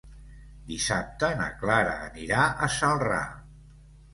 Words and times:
Dissabte 0.69 1.29
na 1.41 1.47
Clara 1.59 1.93
anirà 2.07 2.47
a 2.49 2.71
Celrà. 2.79 3.21